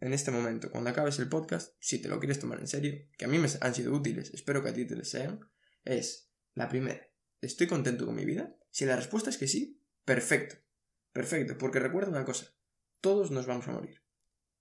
en 0.00 0.12
este 0.12 0.30
momento, 0.30 0.70
cuando 0.70 0.90
acabes 0.90 1.18
el 1.18 1.28
podcast, 1.28 1.74
si 1.80 2.00
te 2.00 2.08
lo 2.08 2.18
quieres 2.18 2.38
tomar 2.38 2.60
en 2.60 2.68
serio, 2.68 2.94
que 3.16 3.24
a 3.24 3.28
mí 3.28 3.38
me 3.38 3.48
han 3.60 3.74
sido 3.74 3.94
útiles, 3.94 4.32
espero 4.34 4.62
que 4.62 4.70
a 4.70 4.74
ti 4.74 4.86
te 4.86 4.96
lo 4.96 5.04
sean, 5.04 5.40
es 5.84 6.30
la 6.54 6.68
primera, 6.68 7.08
¿estoy 7.40 7.66
contento 7.66 8.06
con 8.06 8.14
mi 8.14 8.24
vida? 8.24 8.56
Si 8.70 8.84
la 8.84 8.96
respuesta 8.96 9.30
es 9.30 9.38
que 9.38 9.48
sí, 9.48 9.80
perfecto. 10.04 10.56
Perfecto, 11.12 11.56
porque 11.56 11.78
recuerda 11.78 12.10
una 12.10 12.24
cosa, 12.24 12.54
todos 13.00 13.30
nos 13.30 13.46
vamos 13.46 13.68
a 13.68 13.72
morir. 13.72 14.02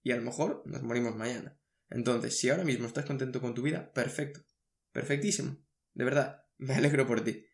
Y 0.04 0.12
a 0.12 0.18
lo 0.18 0.22
mejor 0.22 0.62
nos 0.66 0.84
morimos 0.84 1.16
mañana. 1.16 1.58
Entonces, 1.90 2.38
si 2.38 2.50
ahora 2.50 2.64
mismo 2.64 2.88
estás 2.88 3.06
contento 3.06 3.42
con 3.42 3.54
tu 3.54 3.62
vida, 3.62 3.92
perfecto. 3.94 4.46
Perfectísimo. 4.92 5.58
De 5.94 6.04
verdad, 6.04 6.46
me 6.58 6.76
alegro 6.76 7.08
por 7.08 7.24
ti. 7.24 7.46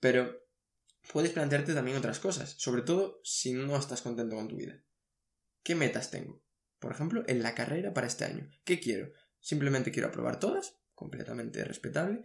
Pero 0.00 0.46
puedes 1.12 1.32
plantearte 1.32 1.72
también 1.72 1.96
otras 1.96 2.18
cosas, 2.18 2.54
sobre 2.58 2.82
todo 2.82 3.20
si 3.24 3.54
no 3.54 3.76
estás 3.76 4.02
contento 4.02 4.36
con 4.36 4.48
tu 4.48 4.56
vida. 4.56 4.82
¿Qué 5.62 5.74
metas 5.74 6.10
tengo? 6.10 6.41
Por 6.82 6.92
ejemplo, 6.92 7.24
en 7.26 7.42
la 7.42 7.54
carrera 7.54 7.94
para 7.94 8.06
este 8.06 8.26
año. 8.26 8.50
¿Qué 8.64 8.78
quiero? 8.78 9.10
¿Simplemente 9.40 9.90
quiero 9.90 10.08
aprobar 10.08 10.38
todas? 10.38 10.76
Completamente 10.92 11.64
respetable. 11.64 12.24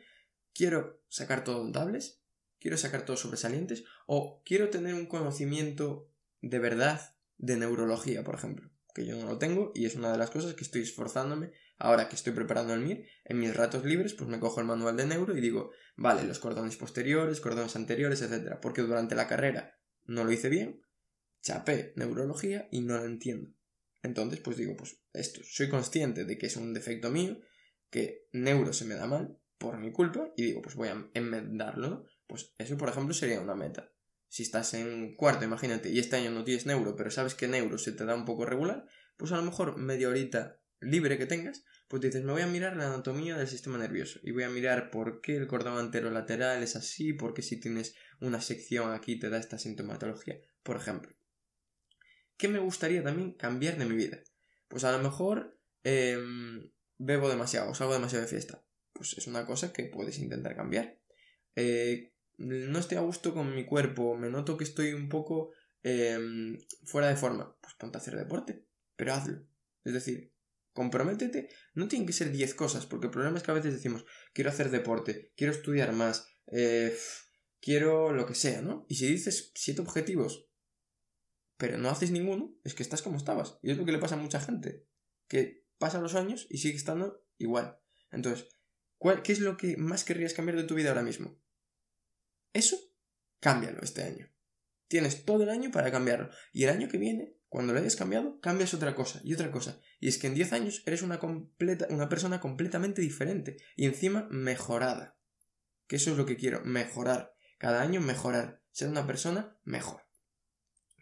¿Quiero 0.53 1.01
sacar 1.07 1.45
todo 1.45 1.63
notables? 1.63 2.21
quiero 2.59 2.77
sacar 2.77 3.05
todos 3.05 3.21
sobresalientes 3.21 3.83
o 4.05 4.41
quiero 4.45 4.69
tener 4.69 4.93
un 4.93 5.05
conocimiento 5.05 6.09
de 6.41 6.59
verdad 6.59 7.15
de 7.37 7.57
neurología, 7.57 8.23
por 8.23 8.35
ejemplo, 8.35 8.69
que 8.93 9.05
yo 9.05 9.15
no 9.15 9.27
lo 9.27 9.37
tengo 9.37 9.71
y 9.75 9.85
es 9.85 9.95
una 9.95 10.11
de 10.11 10.17
las 10.17 10.31
cosas 10.31 10.53
que 10.53 10.63
estoy 10.63 10.81
esforzándome 10.81 11.51
ahora 11.77 12.09
que 12.09 12.15
estoy 12.15 12.33
preparando 12.33 12.73
el 12.73 12.81
MIR, 12.81 13.05
en 13.25 13.39
mis 13.39 13.55
ratos 13.55 13.85
libres 13.85 14.15
pues 14.15 14.29
me 14.29 14.39
cojo 14.39 14.59
el 14.59 14.65
manual 14.65 14.97
de 14.97 15.05
neuro 15.05 15.37
y 15.37 15.41
digo, 15.41 15.71
vale, 15.95 16.23
los 16.23 16.39
cordones 16.39 16.75
posteriores, 16.75 17.39
cordones 17.39 17.75
anteriores, 17.75 18.21
etcétera, 18.21 18.59
porque 18.59 18.81
durante 18.81 19.13
la 19.13 19.27
carrera 19.27 19.77
no 20.05 20.23
lo 20.23 20.31
hice 20.31 20.49
bien, 20.49 20.81
chapé 21.41 21.93
neurología 21.95 22.67
y 22.71 22.81
no 22.81 22.97
lo 22.97 23.05
entiendo. 23.05 23.51
Entonces, 24.03 24.39
pues 24.39 24.57
digo, 24.57 24.75
pues 24.77 25.01
esto, 25.13 25.41
soy 25.43 25.69
consciente 25.69 26.25
de 26.25 26.37
que 26.37 26.47
es 26.47 26.57
un 26.57 26.73
defecto 26.73 27.09
mío, 27.09 27.39
que 27.89 28.27
neuro 28.31 28.73
se 28.73 28.85
me 28.85 28.95
da 28.95 29.07
mal 29.07 29.37
por 29.57 29.77
mi 29.77 29.91
culpa 29.91 30.31
y 30.35 30.43
digo, 30.43 30.61
pues 30.61 30.75
voy 30.75 30.89
a 30.89 31.09
enmendarlo, 31.13 31.89
¿no? 31.89 32.05
Pues 32.27 32.53
eso, 32.57 32.77
por 32.77 32.89
ejemplo, 32.89 33.13
sería 33.13 33.41
una 33.41 33.55
meta. 33.55 33.91
Si 34.27 34.43
estás 34.43 34.73
en 34.73 35.15
cuarto, 35.15 35.45
imagínate, 35.45 35.89
y 35.89 35.99
este 35.99 36.17
año 36.17 36.31
no 36.31 36.43
tienes 36.43 36.65
neuro, 36.65 36.95
pero 36.95 37.09
sabes 37.09 37.33
que 37.33 37.47
neuro 37.47 37.77
se 37.77 37.93
te 37.93 38.05
da 38.05 38.13
un 38.13 38.25
poco 38.25 38.45
regular, 38.45 38.85
pues 39.15 39.31
a 39.31 39.37
lo 39.37 39.43
mejor 39.43 39.77
media 39.77 40.09
horita 40.09 40.59
libre 40.79 41.17
que 41.17 41.25
tengas, 41.25 41.63
pues 41.87 42.01
dices, 42.01 42.23
me 42.23 42.33
voy 42.33 42.41
a 42.41 42.47
mirar 42.47 42.75
la 42.75 42.87
anatomía 42.87 43.37
del 43.37 43.47
sistema 43.47 43.77
nervioso 43.77 44.19
y 44.21 44.31
voy 44.31 44.43
a 44.43 44.49
mirar 44.49 44.91
por 44.91 45.21
qué 45.21 45.37
el 45.37 45.47
cordón 45.47 45.77
anterolateral 45.77 46.61
es 46.61 46.75
así, 46.75 47.13
porque 47.13 47.41
si 47.41 47.59
tienes 47.59 47.95
una 48.19 48.41
sección 48.41 48.91
aquí 48.91 49.17
te 49.17 49.29
da 49.29 49.37
esta 49.37 49.57
sintomatología, 49.57 50.39
por 50.61 50.75
ejemplo. 50.75 51.16
¿Qué 52.37 52.47
me 52.47 52.59
gustaría 52.59 53.03
también 53.03 53.33
cambiar 53.33 53.77
de 53.77 53.85
mi 53.85 53.95
vida? 53.95 54.19
Pues 54.67 54.83
a 54.83 54.91
lo 54.91 54.99
mejor 54.99 55.59
em, 55.83 56.71
bebo 56.97 57.29
demasiado, 57.29 57.73
salgo 57.73 57.93
demasiado 57.93 58.23
de 58.23 58.29
fiesta. 58.29 58.63
Pues 58.93 59.17
es 59.17 59.27
una 59.27 59.45
cosa 59.45 59.73
que 59.73 59.85
puedes 59.85 60.19
intentar 60.19 60.55
cambiar. 60.55 60.99
Eh, 61.55 62.13
no 62.37 62.77
estoy 62.77 62.97
a 62.97 63.01
gusto 63.01 63.33
con 63.33 63.55
mi 63.55 63.65
cuerpo, 63.65 64.15
me 64.15 64.29
noto 64.29 64.57
que 64.57 64.63
estoy 64.63 64.93
un 64.93 65.09
poco 65.09 65.51
em, 65.83 66.59
fuera 66.85 67.07
de 67.07 67.15
forma. 67.15 67.57
Pues 67.59 67.73
ponte 67.75 67.97
a 67.97 68.01
hacer 68.01 68.15
deporte, 68.15 68.65
pero 68.95 69.13
hazlo. 69.13 69.43
Es 69.83 69.93
decir, 69.93 70.31
comprométete. 70.73 71.49
No 71.73 71.87
tienen 71.87 72.05
que 72.05 72.13
ser 72.13 72.31
10 72.31 72.53
cosas, 72.53 72.85
porque 72.85 73.07
el 73.07 73.11
problema 73.11 73.37
es 73.37 73.43
que 73.43 73.51
a 73.51 73.55
veces 73.55 73.73
decimos, 73.73 74.05
quiero 74.33 74.51
hacer 74.51 74.69
deporte, 74.69 75.33
quiero 75.35 75.53
estudiar 75.53 75.91
más, 75.93 76.27
eh, 76.51 76.95
quiero 77.59 78.11
lo 78.11 78.27
que 78.27 78.35
sea, 78.35 78.61
¿no? 78.61 78.85
Y 78.87 78.95
si 78.95 79.07
dices 79.07 79.51
7 79.55 79.81
objetivos, 79.81 80.46
pero 81.57 81.77
no 81.77 81.89
haces 81.89 82.11
ninguno, 82.11 82.55
es 82.63 82.73
que 82.73 82.83
estás 82.83 83.01
como 83.01 83.17
estabas. 83.17 83.57
Y 83.61 83.71
es 83.71 83.77
lo 83.77 83.85
que 83.85 83.91
le 83.91 83.99
pasa 83.99 84.15
a 84.15 84.19
mucha 84.19 84.39
gente, 84.39 84.85
que 85.27 85.65
pasan 85.77 86.03
los 86.03 86.15
años 86.15 86.47
y 86.49 86.59
sigue 86.59 86.77
estando 86.77 87.25
igual. 87.37 87.79
Entonces, 88.11 88.47
¿qué 89.23 89.31
es 89.31 89.39
lo 89.39 89.57
que 89.57 89.77
más 89.77 90.03
querrías 90.03 90.33
cambiar 90.33 90.57
de 90.57 90.63
tu 90.63 90.75
vida 90.75 90.89
ahora 90.89 91.03
mismo? 91.03 91.39
Eso, 92.53 92.77
cámbialo 93.39 93.81
este 93.81 94.03
año. 94.03 94.31
Tienes 94.87 95.25
todo 95.25 95.43
el 95.43 95.49
año 95.49 95.71
para 95.71 95.91
cambiarlo. 95.91 96.29
Y 96.53 96.63
el 96.63 96.69
año 96.69 96.87
que 96.87 96.97
viene, 96.97 97.35
cuando 97.49 97.73
lo 97.73 97.79
hayas 97.79 97.95
cambiado, 97.95 98.39
cambias 98.39 98.73
otra 98.73 98.95
cosa 98.95 99.19
y 99.23 99.33
otra 99.33 99.51
cosa. 99.51 99.81
Y 99.99 100.07
es 100.07 100.17
que 100.17 100.27
en 100.27 100.33
10 100.33 100.53
años 100.53 100.83
eres 100.85 101.01
una, 101.01 101.19
completa, 101.19 101.87
una 101.89 102.07
persona 102.07 102.39
completamente 102.39 103.01
diferente. 103.01 103.57
Y 103.75 103.85
encima 103.85 104.27
mejorada. 104.29 105.19
Que 105.87 105.97
eso 105.97 106.11
es 106.11 106.17
lo 106.17 106.25
que 106.25 106.37
quiero, 106.37 106.63
mejorar. 106.63 107.33
Cada 107.57 107.81
año 107.81 107.99
mejorar. 107.99 108.61
Ser 108.71 108.89
una 108.89 109.05
persona 109.05 109.59
mejor. 109.63 110.03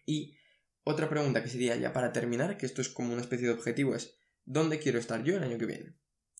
Y 0.05 0.37
otra 0.85 1.09
pregunta 1.09 1.43
que 1.43 1.49
sería 1.49 1.75
ya 1.75 1.91
para 1.91 2.13
terminar, 2.13 2.57
que 2.57 2.65
esto 2.65 2.81
es 2.81 2.87
como 2.87 3.11
una 3.11 3.21
especie 3.21 3.47
de 3.47 3.53
objetivo, 3.53 3.95
es 3.95 4.17
¿dónde 4.45 4.79
quiero 4.79 4.99
estar 4.99 5.23
yo 5.23 5.35
el 5.35 5.43
año 5.43 5.57
que 5.57 5.65
viene? 5.65 5.97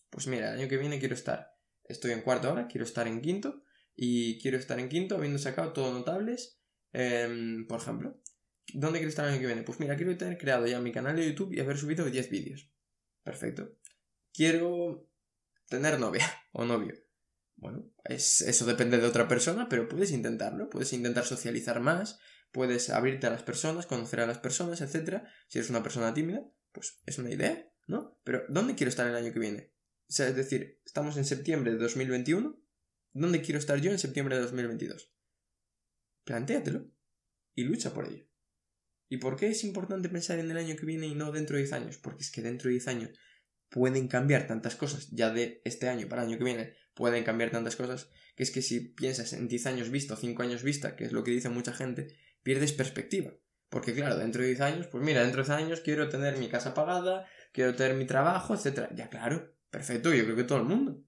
Pues 0.09 0.27
mira, 0.27 0.53
el 0.53 0.59
año 0.59 0.69
que 0.69 0.77
viene 0.77 0.99
quiero 0.99 1.15
estar, 1.15 1.57
estoy 1.83 2.11
en 2.11 2.21
cuarto 2.21 2.47
ahora, 2.47 2.67
quiero 2.67 2.85
estar 2.85 3.07
en 3.07 3.21
quinto, 3.21 3.65
y 3.95 4.39
quiero 4.39 4.57
estar 4.57 4.79
en 4.79 4.89
quinto 4.89 5.15
habiendo 5.15 5.39
sacado 5.39 5.73
todo 5.73 5.93
notables, 5.93 6.59
em, 6.91 7.65
por 7.67 7.79
ejemplo. 7.79 8.21
¿Dónde 8.73 8.99
quiero 8.99 9.09
estar 9.09 9.25
el 9.25 9.31
año 9.31 9.41
que 9.41 9.47
viene? 9.47 9.63
Pues 9.63 9.79
mira, 9.79 9.95
quiero 9.95 10.17
tener 10.17 10.37
creado 10.37 10.67
ya 10.67 10.79
mi 10.81 10.91
canal 10.91 11.15
de 11.15 11.27
YouTube 11.27 11.53
y 11.53 11.59
haber 11.59 11.77
subido 11.77 12.05
10 12.05 12.29
vídeos. 12.29 12.69
Perfecto. 13.23 13.77
Quiero 14.33 15.09
tener 15.69 15.99
novia 15.99 16.25
o 16.51 16.65
novio. 16.65 16.95
Bueno, 17.57 17.89
es, 18.03 18.41
eso 18.41 18.65
depende 18.65 18.97
de 18.97 19.07
otra 19.07 19.27
persona, 19.27 19.69
pero 19.69 19.87
puedes 19.87 20.11
intentarlo, 20.11 20.69
puedes 20.69 20.91
intentar 20.91 21.25
socializar 21.25 21.79
más, 21.79 22.19
puedes 22.55 22.89
abrirte 22.89 23.27
a 23.27 23.31
las 23.31 23.43
personas, 23.43 23.85
conocer 23.85 24.21
a 24.21 24.25
las 24.25 24.39
personas, 24.39 24.79
etc. 24.79 25.24
Si 25.50 25.57
eres 25.57 25.69
una 25.69 25.83
persona 25.83 26.13
tímida, 26.13 26.41
pues 26.71 27.01
es 27.05 27.17
una 27.17 27.29
idea, 27.29 27.69
¿no? 27.85 28.17
Pero 28.24 28.45
¿dónde 28.47 28.75
quiero 28.75 28.88
estar 28.88 29.05
el 29.05 29.15
año 29.15 29.33
que 29.33 29.39
viene? 29.39 29.74
Es 30.07 30.33
decir, 30.33 30.79
estamos 30.85 31.17
en 31.17 31.25
septiembre 31.25 31.74
de 31.74 31.77
2021, 31.79 32.57
¿dónde 33.12 33.41
quiero 33.41 33.59
estar 33.59 33.81
yo 33.81 33.91
en 33.91 34.00
septiembre 34.00 34.38
de 34.38 34.43
2022? 34.43 35.12
Plantéatelo 36.24 36.89
y 37.55 37.65
lucha 37.65 37.93
por 37.93 38.07
ello. 38.07 38.25
¿Y 39.09 39.17
por 39.17 39.35
qué 39.35 39.47
es 39.47 39.65
importante 39.65 40.07
pensar 40.07 40.39
en 40.39 40.50
el 40.50 40.55
año 40.55 40.77
que 40.77 40.85
viene 40.85 41.07
y 41.07 41.13
no 41.13 41.33
dentro 41.33 41.57
de 41.57 41.63
10 41.63 41.74
años? 41.74 41.97
Porque 41.97 42.24
es 42.24 42.31
que 42.31 42.41
dentro 42.41 42.69
de 42.69 42.75
10 42.75 42.88
años 42.88 43.19
pueden 43.67 44.07
cambiar 44.07 44.47
tantas 44.47 44.77
cosas, 44.77 45.09
ya 45.12 45.29
de 45.29 45.62
este 45.65 45.89
año 45.89 46.07
para 46.07 46.21
el 46.21 46.29
año 46.29 46.38
que 46.38 46.45
viene 46.45 46.74
pueden 46.93 47.25
cambiar 47.25 47.51
tantas 47.51 47.75
cosas, 47.75 48.09
que 48.38 48.43
es 48.43 48.51
que 48.51 48.62
si 48.62 48.79
piensas 48.79 49.33
en 49.33 49.50
10 49.50 49.65
años 49.65 49.89
vista 49.89 50.13
o 50.13 50.17
5 50.17 50.41
años 50.41 50.63
vista, 50.63 50.95
que 50.95 51.03
es 51.03 51.12
lo 51.12 51.25
que 51.25 51.31
dice 51.31 51.50
mucha 51.50 51.74
gente, 51.74 52.15
pierdes 52.45 52.73
perspectiva. 52.73 53.33
Porque 53.69 53.95
claro, 53.95 54.17
dentro 54.17 54.43
de 54.43 54.49
10 54.49 54.61
años, 54.61 54.87
pues 54.87 55.03
mira, 55.03 55.23
dentro 55.23 55.43
de 55.43 55.49
10 55.49 55.63
años 55.63 55.81
quiero 55.81 56.09
tener 56.09 56.37
mi 56.37 56.47
casa 56.47 56.75
pagada, 56.75 57.27
quiero 57.51 57.75
tener 57.75 57.95
mi 57.95 58.05
trabajo, 58.05 58.53
etc. 58.53 58.89
Ya 58.93 59.09
claro, 59.09 59.57
perfecto, 59.71 60.13
yo 60.13 60.23
creo 60.23 60.35
que 60.35 60.43
todo 60.43 60.59
el 60.59 60.65
mundo. 60.65 61.03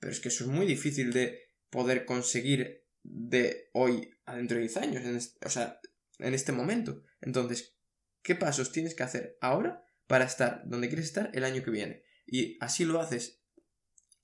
Pero 0.00 0.12
es 0.12 0.18
que 0.18 0.28
eso 0.28 0.44
es 0.44 0.50
muy 0.50 0.66
difícil 0.66 1.12
de 1.12 1.44
poder 1.70 2.04
conseguir 2.04 2.84
de 3.04 3.70
hoy 3.72 4.10
a 4.26 4.34
dentro 4.34 4.56
de 4.56 4.62
10 4.62 4.76
años, 4.78 5.34
o 5.46 5.48
sea, 5.48 5.80
en 6.18 6.34
este 6.34 6.50
momento. 6.50 7.04
Entonces, 7.20 7.76
¿qué 8.22 8.34
pasos 8.34 8.72
tienes 8.72 8.96
que 8.96 9.04
hacer 9.04 9.38
ahora 9.40 9.84
para 10.08 10.24
estar 10.24 10.62
donde 10.66 10.88
quieres 10.88 11.06
estar 11.06 11.30
el 11.34 11.44
año 11.44 11.62
que 11.62 11.70
viene? 11.70 12.02
Y 12.26 12.58
así 12.60 12.84
lo 12.84 13.00
haces 13.00 13.42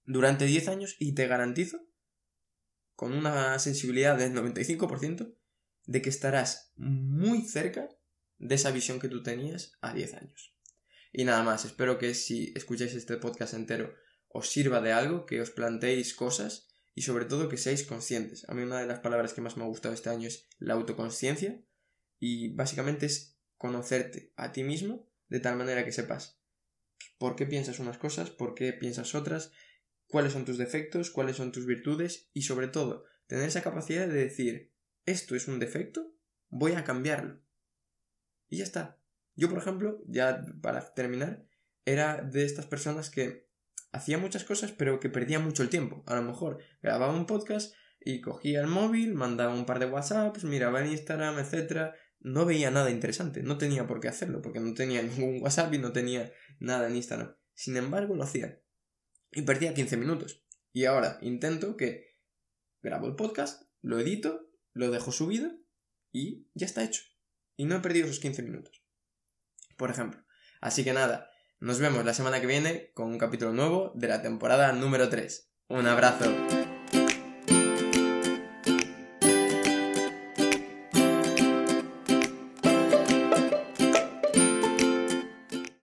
durante 0.05 0.47
10 0.47 0.67
años 0.67 0.97
y 0.99 1.15
te 1.15 1.29
garantizo, 1.29 1.87
con 2.97 3.13
una 3.13 3.57
sensibilidad 3.61 4.19
del 4.19 4.35
95%, 4.35 5.37
de 5.87 6.03
que 6.03 6.11
estarás 6.11 6.73
muy 6.77 7.43
cerca 7.43 7.89
de 8.39 8.55
esa 8.55 8.71
visión 8.71 9.01
que 9.01 9.09
tú 9.09 9.23
tenías 9.23 9.73
a 9.81 9.95
10 9.95 10.15
años. 10.15 10.55
Y 11.13 11.25
nada 11.25 11.43
más, 11.43 11.65
espero 11.65 11.99
que 11.99 12.15
si 12.15 12.53
escucháis 12.55 12.95
este 12.95 13.17
podcast 13.17 13.55
entero 13.55 13.95
os 14.29 14.51
sirva 14.51 14.81
de 14.81 14.93
algo, 14.93 15.25
que 15.25 15.41
os 15.41 15.51
planteéis 15.51 16.15
cosas 16.15 16.69
y 16.95 17.03
sobre 17.03 17.25
todo 17.25 17.49
que 17.49 17.57
seáis 17.57 17.85
conscientes. 17.85 18.47
A 18.49 18.55
mí 18.55 18.63
una 18.63 18.81
de 18.81 18.87
las 18.87 19.01
palabras 19.01 19.33
que 19.33 19.41
más 19.41 19.57
me 19.57 19.65
ha 19.65 19.69
gustado 19.69 19.95
este 19.95 20.11
año 20.11 20.29
es 20.29 20.47
la 20.59 20.75
autoconsciencia 20.75 21.63
y 22.19 22.55
básicamente 22.55 23.07
es 23.07 23.39
conocerte 23.57 24.33
a 24.37 24.53
ti 24.53 24.63
mismo 24.63 25.09
de 25.29 25.41
tal 25.41 25.57
manera 25.57 25.85
que 25.85 25.93
sepas 25.93 26.39
por 27.19 27.37
qué 27.37 27.47
piensas 27.47 27.79
unas 27.79 27.99
cosas, 27.99 28.31
por 28.31 28.55
qué 28.55 28.73
piensas 28.73 29.15
otras, 29.15 29.53
cuáles 30.07 30.33
son 30.33 30.45
tus 30.45 30.59
defectos, 30.59 31.11
cuáles 31.11 31.37
son 31.37 31.53
tus 31.53 31.67
virtudes 31.67 32.29
y 32.33 32.43
sobre 32.43 32.69
todo 32.69 33.05
tener 33.27 33.49
esa 33.49 33.63
capacidad 33.63 34.07
de 34.07 34.15
decir 34.15 34.73
esto 35.07 35.35
es 35.37 35.49
un 35.49 35.59
defecto, 35.59 36.13
voy 36.49 36.73
a 36.73 36.85
cambiarlo. 36.85 37.41
Y 38.49 38.59
ya 38.59 38.65
está. 38.65 39.01
Yo, 39.35 39.49
por 39.49 39.59
ejemplo, 39.59 40.03
ya 40.07 40.45
para 40.61 40.95
terminar, 40.95 41.47
era 41.85 42.21
de 42.23 42.45
estas 42.45 42.67
personas 42.67 43.11
que 43.11 43.49
hacía 43.93 44.19
muchas 44.19 44.45
cosas 44.45 44.73
pero 44.73 45.01
que 45.01 45.09
perdía 45.09 45.39
mucho 45.39 45.63
el 45.63 45.71
tiempo. 45.71 46.03
A 46.07 46.15
lo 46.17 46.23
mejor 46.23 46.59
grababa 46.83 47.15
un 47.15 47.27
podcast 47.27 47.75
y 48.01 48.21
cogía 48.21 48.61
el 48.61 48.67
móvil, 48.67 49.15
mandaba 49.15 49.55
un 49.55 49.67
par 49.67 49.79
de 49.79 49.87
WhatsApps, 49.87 50.45
miraba 50.45 50.81
en 50.81 50.93
Instagram, 50.93 51.39
etc. 51.39 51.93
No 52.21 52.45
veía 52.45 52.71
nada 52.71 52.91
interesante, 52.91 53.43
no 53.43 53.59
tenía 53.59 53.87
por 53.87 54.01
qué 54.01 54.09
hacerlo, 54.09 54.43
porque 54.43 54.61
no 54.61 54.75
tenía 54.75 55.03
ningún 55.05 55.43
WhatsApp 55.43 55.73
y 55.73 55.79
no 55.79 55.93
tenía 55.93 56.33
nada 56.59 56.89
en 56.89 56.97
Instagram. 56.97 57.35
Sin 57.55 57.77
embargo, 57.77 58.15
lo 58.15 58.25
hacía. 58.25 58.61
Y 59.33 59.43
perdía 59.43 59.75
15 59.75 59.97
minutos. 59.97 60.45
Y 60.73 60.85
ahora 60.85 61.19
intento 61.23 61.77
que 61.77 62.17
grabo 62.83 63.07
el 63.07 63.17
podcast, 63.17 63.63
lo 63.83 63.99
edito 63.99 64.46
lo 64.77 64.91
dejo 64.91 65.11
subido 65.11 65.51
y 66.13 66.47
ya 66.55 66.67
está 66.67 66.85
hecho. 66.85 67.03
Y 67.57 67.65
no 67.65 67.77
he 67.77 67.81
perdido 67.81 68.07
esos 68.07 68.21
15 68.21 68.43
minutos. 68.43 68.85
Por 69.77 69.91
ejemplo. 69.91 70.23
Así 70.61 70.85
que 70.85 70.93
nada, 70.93 71.31
nos 71.61 71.79
vemos 71.79 72.05
la 72.05 72.15
semana 72.15 72.41
que 72.41 72.47
viene 72.47 72.93
con 72.93 73.09
un 73.09 73.19
capítulo 73.19 73.53
nuevo 73.53 73.93
de 73.95 74.09
la 74.09 74.23
temporada 74.23 74.73
número 74.73 75.09
3. 75.09 75.51
Un 75.69 75.87
abrazo. 75.87 76.66